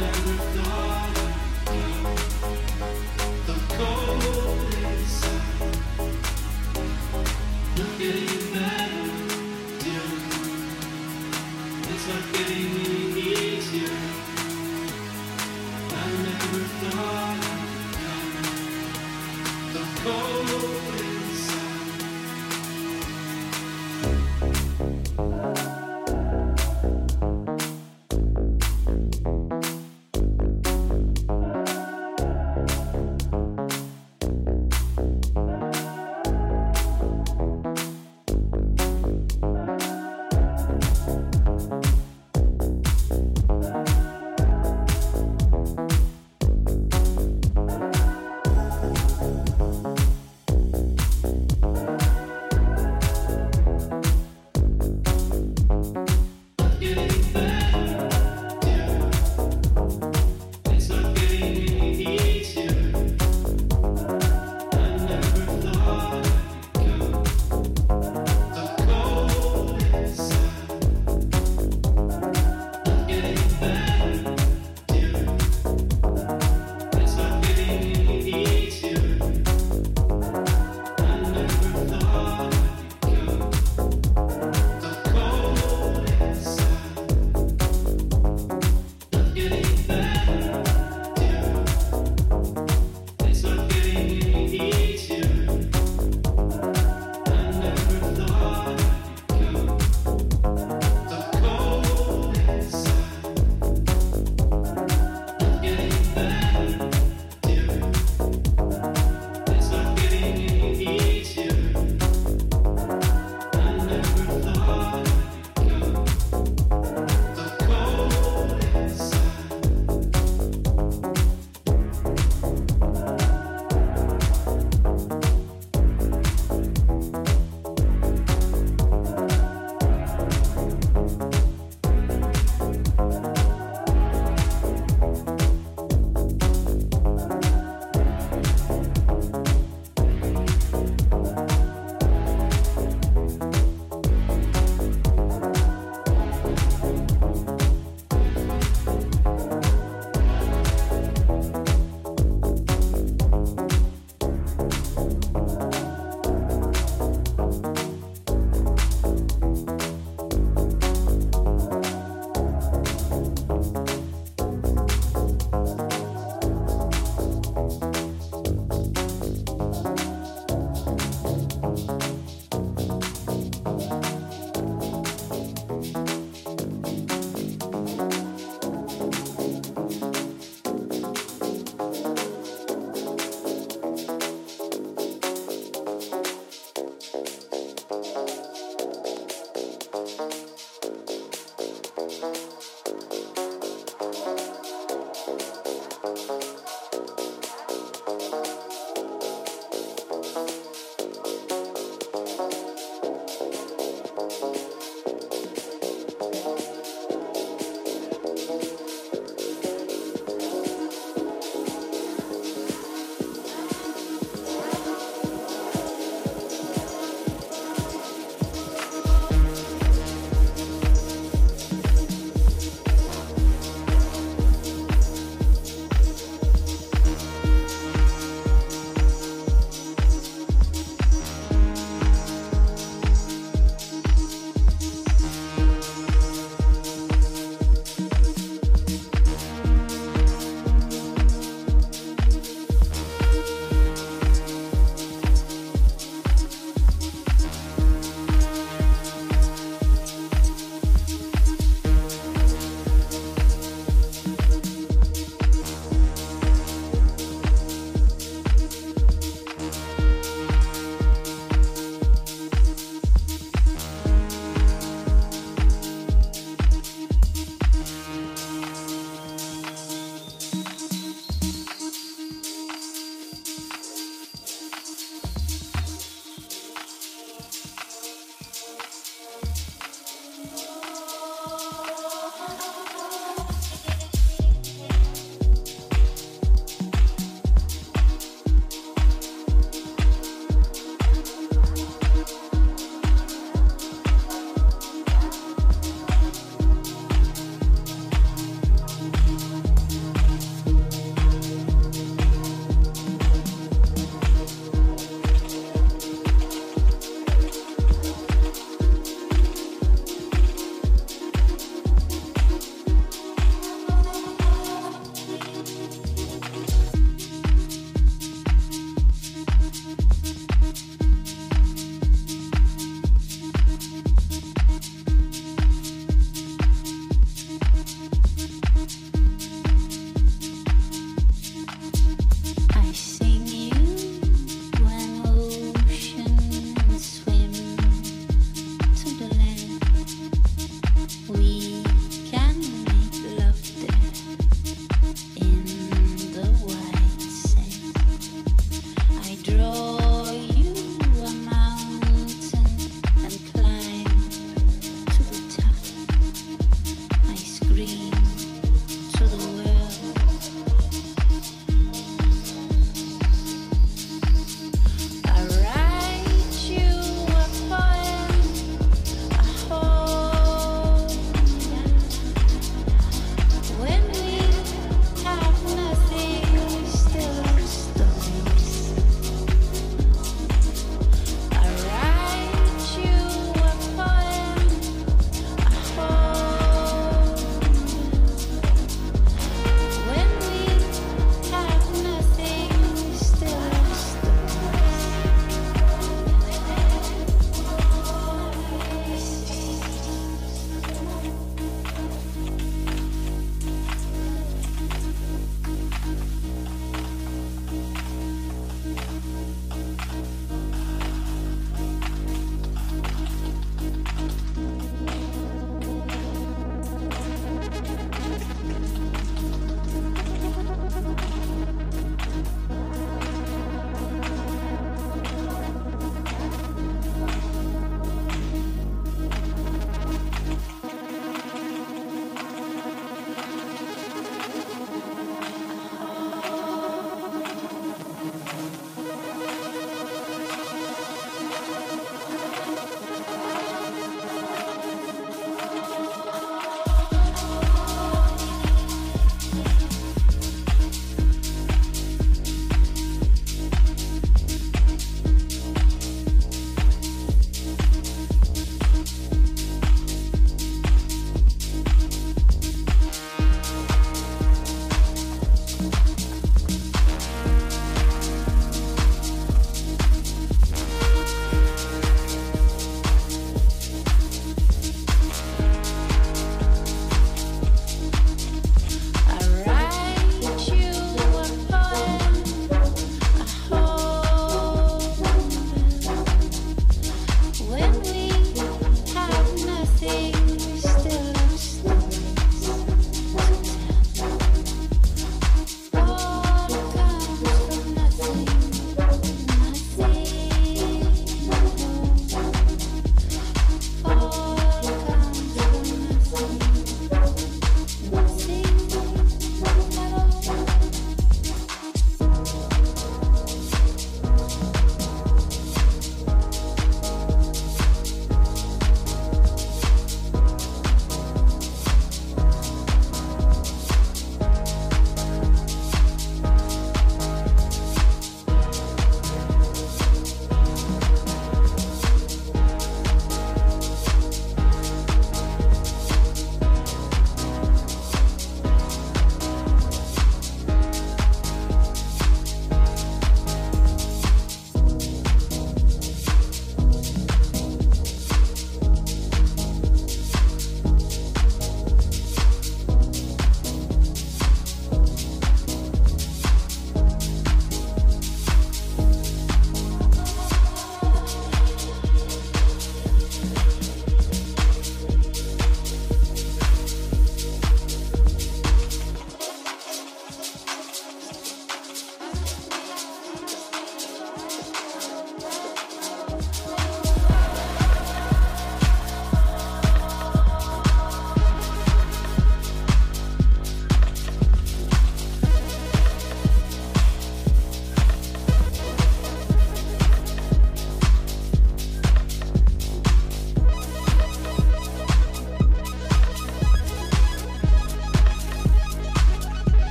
London. 0.00 0.49